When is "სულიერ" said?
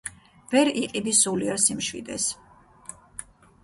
1.19-1.63